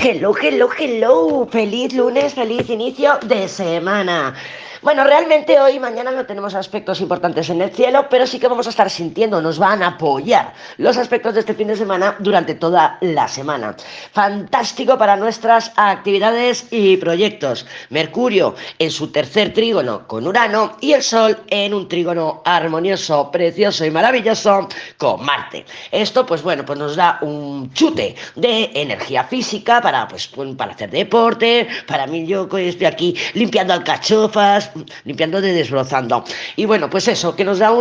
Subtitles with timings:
[0.00, 1.48] Hello, hello, hello.
[1.50, 4.32] Feliz lunes, feliz inicio de semana.
[4.80, 8.46] Bueno, realmente hoy y mañana no tenemos aspectos importantes en el cielo, pero sí que
[8.46, 12.14] vamos a estar sintiendo, nos van a apoyar los aspectos de este fin de semana
[12.20, 13.74] durante toda la semana.
[14.12, 17.66] Fantástico para nuestras actividades y proyectos.
[17.90, 23.84] Mercurio en su tercer trígono con Urano y el Sol en un trígono armonioso, precioso
[23.84, 25.66] y maravilloso con Marte.
[25.90, 30.90] Esto, pues bueno, pues nos da un chute de energía física para, pues, para hacer
[30.90, 34.67] deporte, para mí yo estoy aquí limpiando alcachofas,
[35.04, 36.24] limpiando de desbrozando.
[36.56, 37.72] Y bueno, pues eso, que nos da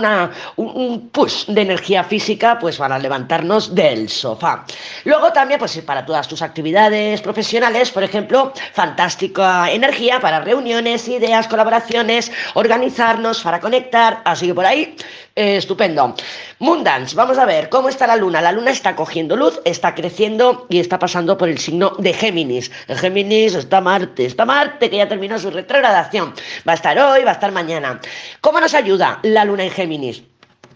[0.56, 4.66] un, push de energía física pues para levantarnos del sofá.
[5.06, 11.48] Luego también, pues para todas tus actividades profesionales, por ejemplo, fantástica energía para reuniones, ideas,
[11.48, 14.96] colaboraciones, organizarnos, para conectar, así que por ahí,
[15.36, 16.16] eh, estupendo.
[16.58, 18.42] Mundans, vamos a ver cómo está la luna.
[18.42, 22.72] La luna está cogiendo luz, está creciendo y está pasando por el signo de Géminis.
[22.88, 26.34] Géminis está Marte, está Marte que ya terminó su retrogradación.
[26.68, 28.00] Va a estar hoy, va a estar mañana.
[28.42, 30.23] ¿Cómo nos ayuda la luna en Géminis?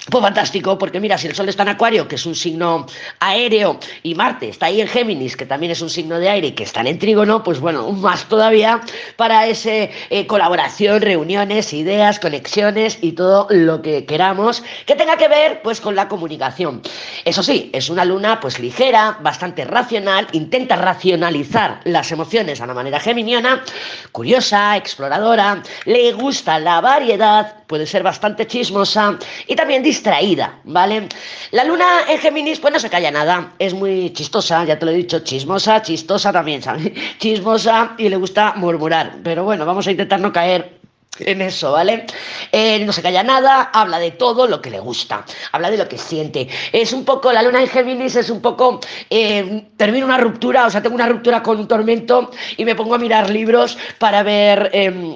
[0.10, 2.88] Pues fantástico, porque mira, si el Sol está en Acuario, que es un signo
[3.20, 6.64] aéreo, y Marte está ahí en Géminis, que también es un signo de aire que
[6.64, 8.82] está en trígono, pues bueno, más todavía
[9.16, 15.28] para ese eh, colaboración, reuniones, ideas, conexiones y todo lo que queramos que tenga que
[15.28, 16.82] ver pues con la comunicación.
[17.24, 22.74] Eso sí, es una luna pues ligera, bastante racional, intenta racionalizar las emociones a la
[22.74, 23.64] manera geminiana,
[24.12, 29.18] curiosa, exploradora, le gusta la variedad, puede ser bastante chismosa
[29.48, 31.08] y también distraída, ¿vale?
[31.52, 34.92] La luna en Géminis pues no se calla nada, es muy chistosa, ya te lo
[34.92, 36.92] he dicho, chismosa, chistosa también, ¿sabes?
[37.18, 40.81] Chismosa y le gusta murmurar, pero bueno, vamos a intentar no caer
[41.20, 42.06] en eso, ¿vale?
[42.86, 45.98] No se calla nada, habla de todo lo que le gusta, habla de lo que
[45.98, 46.48] siente.
[46.72, 48.80] Es un poco, la luna en Géminis es un poco,
[49.10, 52.96] eh, termino una ruptura, o sea, tengo una ruptura con un tormento y me pongo
[52.96, 55.16] a mirar libros para ver, eh,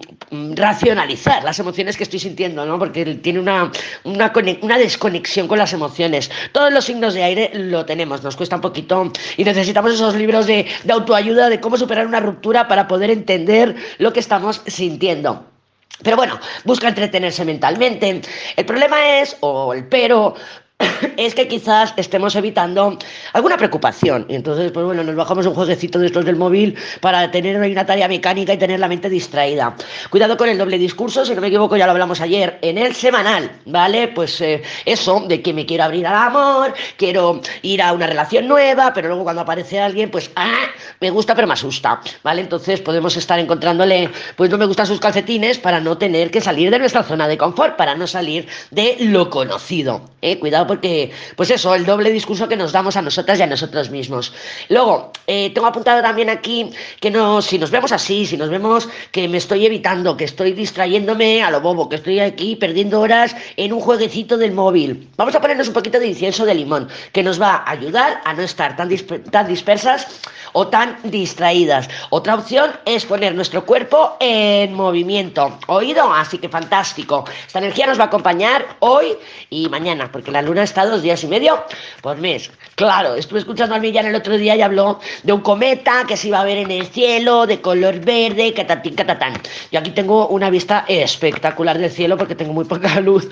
[0.56, 2.78] racionalizar las emociones que estoy sintiendo, ¿no?
[2.78, 3.72] Porque tiene una,
[4.04, 6.30] una, desconexión con las emociones.
[6.52, 10.46] Todos los signos de aire lo tenemos, nos cuesta un poquito y necesitamos esos libros
[10.46, 15.55] de autoayuda de cómo superar una ruptura para poder entender lo que estamos sintiendo.
[16.04, 18.22] Pero bueno, busca entretenerse mentalmente.
[18.56, 20.36] El problema es, o el pero,
[21.18, 22.98] es que quizás estemos evitando
[23.34, 24.26] alguna preocupación.
[24.30, 27.86] Y entonces, pues bueno, nos bajamos un jueguecito de estos del móvil para tener una
[27.86, 29.76] tarea mecánica y tener la mente distraída.
[30.10, 32.96] Cuidado con el doble discurso, si no me equivoco, ya lo hablamos ayer en el
[32.96, 34.10] semanal, ¿vale?
[34.10, 38.48] Pues eh, eso, de que me quiero abrir al amor, quiero ir a una relación
[38.48, 40.66] nueva, pero luego cuando aparece alguien, pues, ah,
[41.00, 42.42] me gusta pero me asusta, ¿vale?
[42.42, 46.70] Entonces podemos estar encontrándole, pues no me gustan sus calcetines para no tener que salir
[46.70, 50.38] de nuestra zona de confort, para no salir de lo conocido, ¿eh?
[50.40, 53.90] Cuidado porque, pues eso, el doble discurso que nos damos a nosotras y a nosotros
[53.90, 54.34] mismos.
[54.70, 58.88] Luego, eh, tengo apuntado también aquí que no, si nos vemos así, si nos vemos
[59.12, 63.36] que me estoy evitando, que estoy distrayéndome a lo bobo, que estoy aquí perdiendo horas
[63.58, 67.24] en un jueguecito del móvil, vamos a ponernos un poquito de incienso de limón, que
[67.24, 68.90] nos va a ayudar a no estar tan,
[69.32, 70.22] tan dispersas
[70.54, 71.90] o tan distraídas.
[72.10, 75.60] Otra opción es poner nuestro cuerpo en movimiento.
[75.68, 76.12] ¿Oído?
[76.14, 77.26] Así que fantástico.
[77.46, 79.18] Esta energía nos va a acompañar hoy
[79.50, 81.64] y mañana, porque la luna está dos días y medio
[82.02, 82.52] por mes.
[82.76, 86.28] Claro, estuve escuchando a Millán el otro día y habló de un cometa que se
[86.28, 89.34] iba a ver en el cielo, de color verde, catatín, catatán.
[89.72, 93.30] Yo aquí tengo una vista espectacular del cielo porque tengo muy poca luz.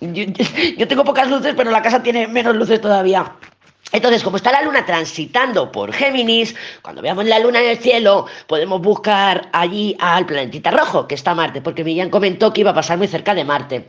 [0.00, 0.24] Yo,
[0.78, 3.32] yo tengo pocas luces, pero la casa tiene menos luces todavía.
[3.92, 8.26] Entonces, como está la luna transitando por Géminis, cuando veamos la luna en el cielo,
[8.46, 12.74] podemos buscar allí al planetita rojo, que está Marte, porque Millán comentó que iba a
[12.74, 13.86] pasar muy cerca de Marte.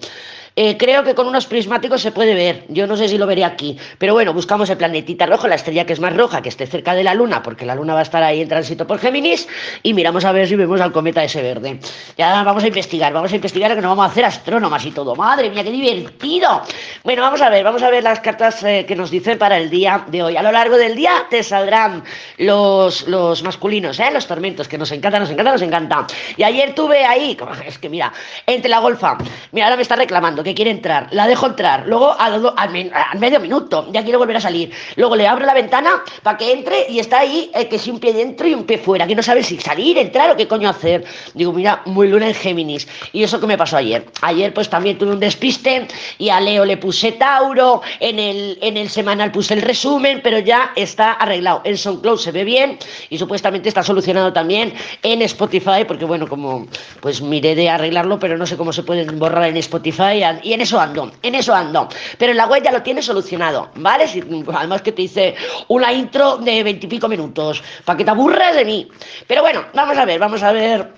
[0.60, 2.66] Eh, creo que con unos prismáticos se puede ver.
[2.70, 3.78] Yo no sé si lo veré aquí.
[4.00, 6.96] Pero bueno, buscamos el planetita rojo, la estrella que es más roja, que esté cerca
[6.96, 9.48] de la Luna, porque la Luna va a estar ahí en tránsito por Géminis.
[9.84, 11.80] Y miramos a ver si vemos al cometa ese verde.
[12.18, 15.16] Ya vamos a investigar, vamos a investigar que nos vamos a hacer astrónomas y todo.
[15.16, 16.64] Madre mía, qué divertido.
[17.04, 19.70] Bueno, vamos a ver, vamos a ver las cartas eh, que nos dicen para el
[19.70, 20.38] día de hoy.
[20.38, 22.04] A lo largo del día te saldrán
[22.40, 24.10] los, los masculinos, ¿eh?
[24.12, 26.08] los tormentos, que nos encanta, nos encanta, nos encanta.
[26.36, 27.38] Y ayer tuve ahí,
[27.68, 28.12] es que mira,
[28.48, 29.20] entre la golfa,
[29.52, 33.40] mira, ahora me está reclamando que quiere entrar, la dejo entrar, luego al, al, medio
[33.40, 37.00] minuto ya quiero volver a salir, luego le abro la ventana para que entre y
[37.00, 39.44] está ahí eh, que si un pie dentro y un pie fuera, que no sabe
[39.44, 41.04] si salir, entrar o qué coño hacer.
[41.34, 42.88] Digo, mira, muy luna en Géminis.
[43.12, 44.06] Y eso que me pasó ayer.
[44.22, 48.78] Ayer pues también tuve un despiste y a Leo le puse Tauro, en el, en
[48.78, 51.62] el semanal puse el resumen, pero ya está arreglado.
[51.64, 52.80] En SoundCloud se ve bien
[53.10, 54.74] y supuestamente está solucionado también
[55.04, 56.68] en Spotify, porque bueno, como
[57.02, 60.62] pues miré de arreglarlo, pero no sé cómo se puede borrar en Spotify y en
[60.62, 61.88] eso ando, en eso ando.
[62.18, 64.06] Pero en la web ya lo tiene solucionado, ¿vale?
[64.54, 65.36] además que te hice
[65.68, 68.88] una intro de veintipico minutos, para que te aburres de mí.
[69.28, 70.97] Pero bueno, vamos a ver, vamos a ver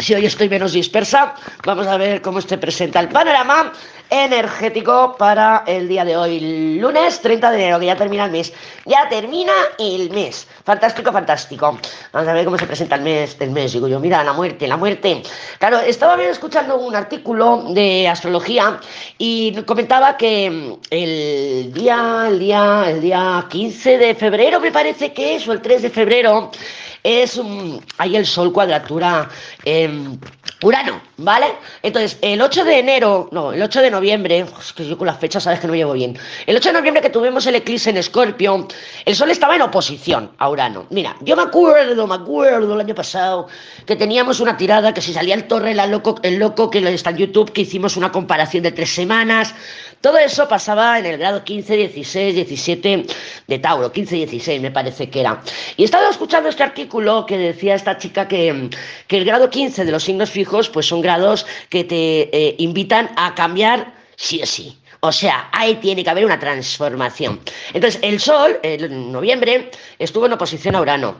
[0.00, 3.72] si hoy estoy menos dispersa, vamos a ver cómo se presenta el panorama
[4.08, 8.52] energético para el día de hoy, lunes 30 de enero, que ya termina el mes.
[8.86, 10.46] Ya termina el mes.
[10.64, 11.78] Fantástico, fantástico.
[12.12, 13.72] Vamos a ver cómo se presenta el mes, el mes.
[13.72, 15.22] Digo yo, mira, la muerte, la muerte.
[15.58, 18.80] Claro, estaba bien escuchando un artículo de astrología
[19.18, 25.36] y comentaba que el día, el día, el día 15 de febrero, me parece que
[25.36, 26.50] es, o el 3 de febrero,
[27.02, 29.28] es un, hay el Sol cuadratura
[29.64, 30.20] en
[30.62, 31.46] Urano, ¿vale?
[31.82, 35.18] Entonces, el 8 de enero, no, el 8 de noviembre, es que yo con las
[35.18, 36.16] fechas sabes que no llevo bien.
[36.46, 38.66] El 8 de noviembre que tuvimos el eclipse en Escorpio,
[39.04, 40.86] el Sol estaba en oposición a Urano.
[40.90, 43.48] Mira, yo me acuerdo, me acuerdo el año pasado
[43.84, 47.10] que teníamos una tirada que si salía el torre, el loco, el loco que está
[47.10, 49.54] en YouTube, que hicimos una comparación de tres semanas.
[50.00, 53.06] Todo eso pasaba en el grado 15, 16, 17
[53.48, 55.42] de Tauro, 15, 16 me parece que era.
[55.76, 58.70] Y he estado escuchando este artículo que decía esta chica que,
[59.08, 63.10] que el grado 15 de los signos fijos pues son grados que te eh, invitan
[63.16, 64.78] a cambiar sí o sí.
[65.00, 67.40] O sea, ahí tiene que haber una transformación.
[67.72, 71.16] Entonces, el Sol, en noviembre, estuvo en oposición a Urano.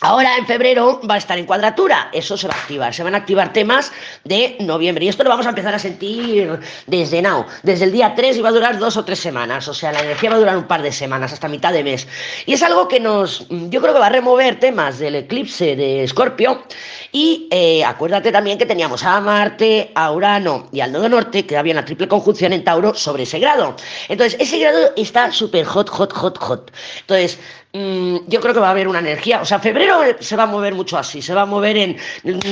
[0.00, 3.16] Ahora en febrero va a estar en cuadratura, eso se va a activar, se van
[3.16, 3.90] a activar temas
[4.22, 8.14] de noviembre y esto lo vamos a empezar a sentir desde now, desde el día
[8.14, 10.38] 3 y va a durar dos o tres semanas, o sea, la energía va a
[10.38, 12.06] durar un par de semanas, hasta mitad de mes.
[12.46, 16.04] Y es algo que nos, yo creo que va a remover temas del eclipse de
[16.04, 16.62] Escorpio
[17.10, 21.56] y eh, acuérdate también que teníamos a Marte, a Urano y al nodo norte, que
[21.56, 23.74] había una triple conjunción en Tauro sobre ese grado.
[24.08, 26.72] Entonces, ese grado está súper hot, hot, hot, hot.
[27.00, 27.38] Entonces,
[27.72, 29.40] Mm, yo creo que va a haber una energía.
[29.42, 29.87] O sea, febrero
[30.20, 31.96] se va a mover mucho así, se va a mover en.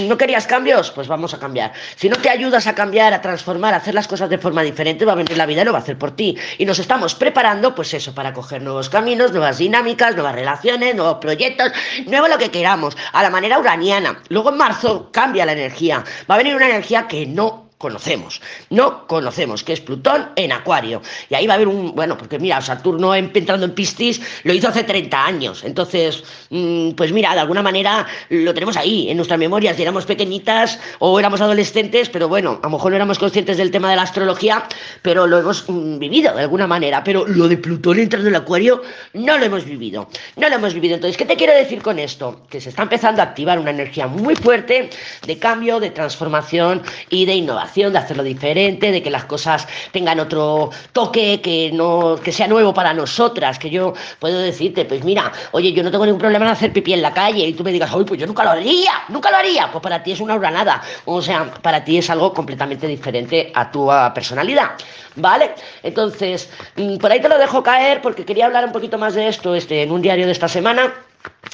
[0.09, 0.91] ¿No querías cambios?
[0.91, 1.73] Pues vamos a cambiar.
[1.97, 5.05] Si no te ayudas a cambiar, a transformar, a hacer las cosas de forma diferente,
[5.05, 6.37] va a venir la vida y lo va a hacer por ti.
[6.59, 11.19] Y nos estamos preparando, pues eso, para coger nuevos caminos, nuevas dinámicas, nuevas relaciones, nuevos
[11.19, 11.73] proyectos,
[12.07, 14.23] nuevo lo que queramos, a la manera uraniana.
[14.29, 16.05] Luego en marzo cambia la energía.
[16.31, 18.41] Va a venir una energía que no conocemos,
[18.71, 21.03] no conocemos, que es Plutón en Acuario.
[21.29, 24.69] Y ahí va a haber un, bueno, porque mira, Saturno entrando en Piscis lo hizo
[24.69, 25.63] hace 30 años.
[25.63, 30.07] Entonces, mm, pues mira, de alguna manera lo tenemos ahí, en nuestras memorias, si éramos
[30.07, 33.97] pequeñitas o éramos adolescentes, pero bueno, a lo mejor no éramos conscientes del tema de
[33.97, 34.67] la astrología,
[35.03, 37.05] pero lo hemos mm, vivido de alguna manera.
[37.05, 38.83] Pero lo de Plutón entrando en Acuario
[39.13, 40.95] no lo hemos vivido, no lo hemos vivido.
[40.95, 42.41] Entonces, ¿qué te quiero decir con esto?
[42.49, 44.89] Que se está empezando a activar una energía muy fuerte
[45.27, 50.19] de cambio, de transformación y de innovación de hacerlo diferente, de que las cosas tengan
[50.21, 55.31] otro toque, que no, que sea nuevo para nosotras, que yo puedo decirte, pues mira,
[55.53, 57.73] oye, yo no tengo ningún problema en hacer pipí en la calle, y tú me
[57.73, 60.37] digas, oye, pues yo nunca lo haría, nunca lo haría, pues para ti es una
[60.37, 64.71] uranada, o sea, para ti es algo completamente diferente a tu personalidad,
[65.17, 65.55] ¿vale?
[65.83, 69.29] Entonces, mm, por ahí te lo dejo caer porque quería hablar un poquito más de
[69.29, 70.95] esto este, en un diario de esta semana,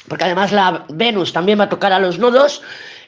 [0.07, 2.61] porque además la Venus también va a tocar a los nodos,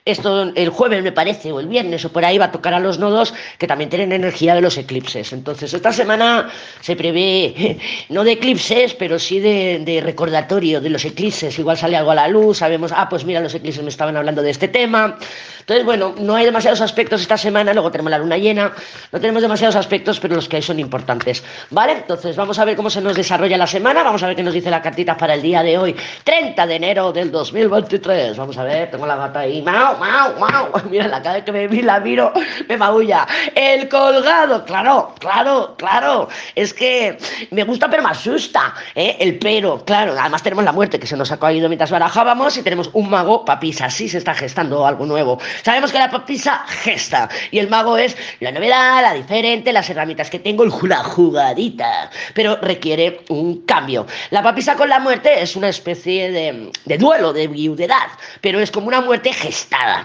[0.06, 2.80] esto el jueves me parece, o el viernes, o por ahí va a tocar a
[2.80, 5.34] los nodos que también tienen energía de los eclipses.
[5.34, 6.48] Entonces, esta semana
[6.82, 11.58] se prevé, no de eclipses, pero sí de, recordatorio de los eclipses.
[11.58, 14.44] Igual sale algo a la luz, sabemos, ah, pues mira, los eclipses me estaban hablando
[14.44, 15.18] de este tema.
[15.62, 18.74] Entonces, bueno, no hay demasiados aspectos esta semana, luego tenemos la luna llena,
[19.12, 21.44] no tenemos demasiados aspectos, pero los que hay son importantes.
[21.72, 21.94] ¿Vale?
[21.94, 24.54] Entonces, vamos a ver cómo se nos desarrolla la semana, vamos a ver qué nos
[24.54, 28.38] dice la cartita para el día de hoy, 30 de enero del 2023.
[28.38, 29.95] Vamos a ver, tengo la gata ahí, ¡mau!
[29.98, 30.40] ¡Mau!
[30.40, 30.72] ¡Mau!
[30.90, 32.32] Mira, la cada vez que me la miro,
[32.68, 33.28] me maulla.
[33.56, 36.30] El colgado, claro, claro, claro.
[36.56, 37.18] Es que
[37.52, 38.74] me gusta, pero me asusta.
[38.96, 39.18] ¿eh?
[39.20, 40.16] El pero, claro.
[40.20, 43.46] Además, tenemos la muerte que se nos ha caído mientras barajábamos y tenemos un mago
[43.46, 43.90] papisa.
[43.90, 45.40] Sí se está gestando algo nuevo.
[45.64, 50.30] Sabemos que la papisa gesta y el mago es la novedad, la diferente, las herramientas
[50.30, 52.10] que tengo, la jugadita.
[52.34, 54.06] Pero requiere un cambio.
[54.30, 58.08] La papisa con la muerte es una especie de, de duelo, de viudedad,
[58.42, 59.34] pero es como una muerte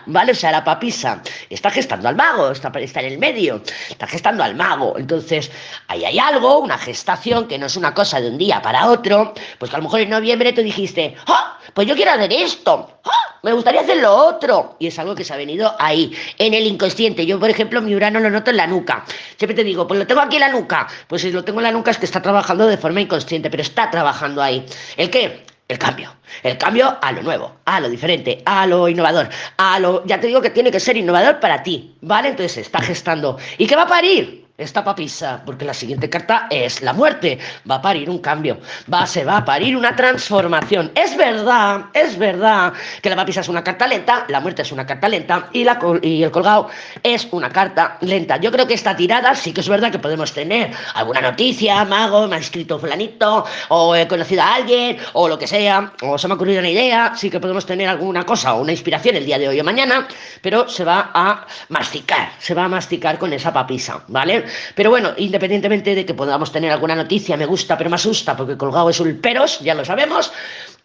[0.06, 0.32] ¿vale?
[0.32, 4.42] O sea, la papisa está gestando al mago, está, está en el medio, está gestando
[4.42, 4.99] al mago.
[4.99, 5.50] Entonces,
[5.88, 9.34] ahí hay algo, una gestación que no es una cosa de un día para otro,
[9.58, 11.58] pues que a lo mejor en noviembre tú dijiste, ¡ah!
[11.75, 13.30] Pues yo quiero hacer esto, ¡ah!
[13.42, 14.76] me gustaría hacer lo otro.
[14.78, 17.26] Y es algo que se ha venido ahí, en el inconsciente.
[17.26, 19.04] Yo, por ejemplo, mi Urano lo noto en la nuca.
[19.37, 20.87] Siempre te digo, pues lo tengo aquí en la nuca.
[21.06, 23.62] Pues si lo tengo en la nuca es que está trabajando de forma inconsciente, pero
[23.62, 24.64] está trabajando ahí.
[24.96, 25.44] ¿El qué?
[25.70, 26.12] El cambio.
[26.42, 30.04] El cambio a lo nuevo, a lo diferente, a lo innovador, a lo...
[30.04, 32.30] Ya te digo que tiene que ser innovador para ti, ¿vale?
[32.30, 33.38] Entonces está gestando.
[33.56, 34.39] ¿Y qué va a parir?
[34.60, 37.38] Esta papisa, porque la siguiente carta es la muerte.
[37.68, 38.58] Va a parir un cambio,
[38.92, 40.92] va, se va a parir una transformación.
[40.94, 44.86] Es verdad, es verdad que la papisa es una carta lenta, la muerte es una
[44.86, 46.68] carta lenta y, la, y el colgado
[47.02, 48.36] es una carta lenta.
[48.36, 52.28] Yo creo que esta tirada sí que es verdad que podemos tener alguna noticia, mago,
[52.28, 56.28] me ha escrito fulanito, o he conocido a alguien, o lo que sea, o se
[56.28, 59.24] me ha ocurrido una idea, sí que podemos tener alguna cosa o una inspiración el
[59.24, 60.06] día de hoy o mañana,
[60.42, 64.44] pero se va a masticar, se va a masticar con esa papisa, ¿vale?
[64.75, 68.57] Pero bueno, independientemente de que podamos tener alguna noticia, me gusta, pero me asusta, porque
[68.57, 70.33] colgado es un peros, ya lo sabemos,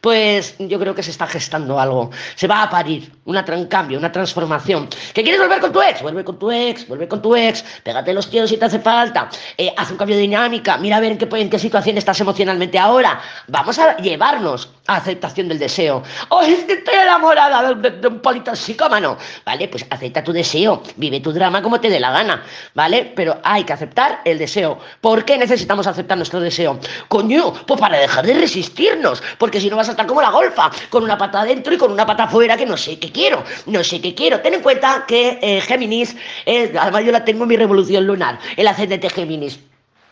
[0.06, 2.12] pues yo creo que se está gestando algo.
[2.36, 4.88] Se va a parir un cambio, una transformación.
[5.16, 6.04] ¿Que quieres volver con tu ex?
[6.04, 9.30] Vuelve con tu ex, vuelve con tu ex, pégate los tíos si te hace falta,
[9.58, 12.22] eh, haz un cambio de dinámica, mira a ver en qué, en qué situación estás
[12.22, 13.20] emocionalmente ahora.
[13.48, 16.04] Vamos a llevarnos a aceptación del deseo.
[16.30, 19.18] ¡Oh, estoy enamorada de, un politoxicómano!
[19.44, 19.68] ¿Vale?
[19.70, 22.44] Pues acepta tu deseo, vive tu drama como te dé la gana,
[22.76, 23.12] ¿vale?
[23.16, 24.78] Pero hay que aceptar el deseo.
[25.02, 26.80] ¿Por qué necesitamos aceptar nuestro deseo?
[27.08, 30.70] Coño, pues para dejar de resistirnos, porque si no vas a estar como la golfa,
[30.90, 33.84] con una pata adentro y con una pata afuera que no sé qué quiero, no
[33.84, 34.42] sé qué quiero.
[34.42, 38.40] Ten en cuenta que eh, Géminis, eh, además yo la tengo en mi revolución lunar,
[38.56, 39.60] el ascendente Géminis.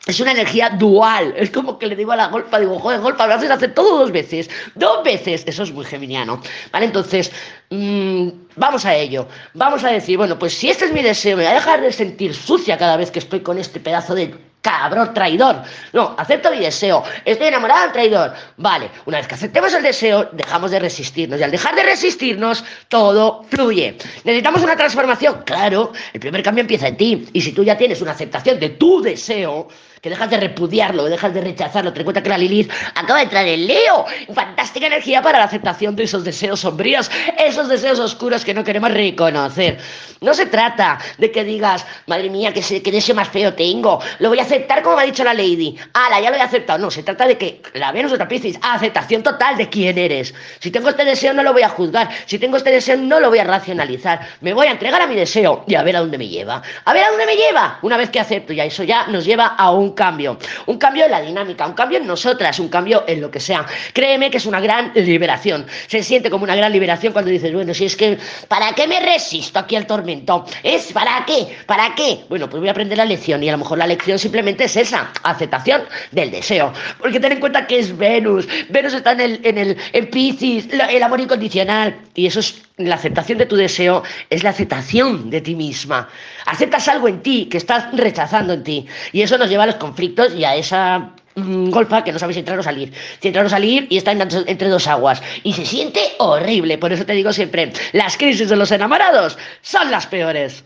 [0.06, 1.34] Es una energía dual.
[1.38, 4.00] Es como que le digo a la golfa, digo, joder, golfa, lo haces hacer todo
[4.00, 4.50] dos veces.
[4.75, 5.44] Dos veces.
[5.48, 6.42] Eso es muy geminiano.
[6.74, 6.88] ¿Vale?
[6.88, 7.32] Entonces,
[7.70, 9.30] mmm, vamos a ello.
[9.54, 11.94] Vamos a decir, bueno, pues si este es mi deseo, me voy a dejar de
[11.94, 15.62] sentir sucia cada vez que estoy con este pedazo de cabrón traidor.
[15.91, 17.03] No, acepto mi deseo.
[17.24, 18.34] Estoy enamorada traidor.
[18.58, 21.39] Vale, una vez que aceptemos el deseo, dejamos de resistirnos.
[21.39, 23.98] Y al dejar de resistirnos, todo fluye.
[24.24, 25.43] ¿Necesitamos una transformación?
[25.46, 27.27] Claro, el primer cambio empieza en ti.
[27.34, 29.67] Y si tú ya tienes una aceptación de tu deseo,
[30.04, 31.94] que dejas de repudiarlo, dejas de rechazarlo.
[31.94, 34.06] Te cuenta que la Lilith acaba de entrar en Leo.
[34.36, 38.92] Fantástica energía para la aceptación de esos deseos sombríos, esos deseos oscuros que no queremos
[38.92, 39.80] reconocer.
[40.20, 44.02] No se trata de que digas, madre mía, que, se, deseo más feo tengo.
[44.20, 45.78] Lo voy a aceptar como me ha dicho la Lady.
[45.94, 46.80] Ala, ya lo he aceptado.
[46.80, 50.34] No, se trata de que la Venus otra Piscis, aceptación total de quién eres.
[50.60, 52.10] Si tengo este deseo, no lo voy a juzgar.
[52.26, 54.20] Si tengo este deseo, no lo voy a racionalizar.
[54.42, 56.62] Me voy a entregar a mi deseo y a ver a dónde me lleva.
[56.84, 57.80] A ver a dónde me lleva.
[57.84, 61.12] Una vez que acepto, ya eso ya nos lleva a un cambio, un cambio en
[61.12, 63.66] la dinámica, un cambio en nosotras, un cambio en lo que sea.
[63.94, 65.66] Créeme que es una gran liberación.
[65.88, 69.00] Se siente como una gran liberación cuando dices, bueno, si es que, ¿para qué me
[69.00, 70.46] resisto aquí al tormento?
[70.62, 71.58] ¿Es para qué?
[71.66, 72.26] ¿Para qué?
[72.30, 74.76] Bueno, pues voy a aprender la lección y a lo mejor la lección simplemente es
[74.78, 76.74] esa, aceptación del deseo.
[77.00, 78.48] Porque ten en cuenta que es Venus.
[78.70, 81.96] Venus está en el, en el en Piscis, el amor incondicional.
[82.15, 86.10] Y eso es la aceptación de tu deseo, es la aceptación de ti misma.
[86.46, 88.86] Aceptas algo en ti que estás rechazando en ti.
[89.12, 92.36] Y eso nos lleva a los conflictos y a esa mm, golfa que no sabes
[92.36, 92.93] si entrar o salir.
[93.20, 95.22] Si entrar o salir y está entre dos aguas.
[95.43, 96.77] Y se siente horrible.
[96.77, 100.63] Por eso te digo siempre, las crisis de los enamorados son las peores.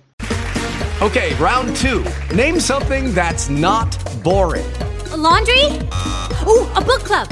[1.00, 2.04] Okay, round two.
[2.34, 4.66] Name something that's not boring.
[5.12, 5.66] A laundry?
[6.48, 7.28] Ooh, a book club.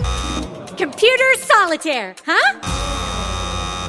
[0.78, 2.85] Computer solitaire, huh?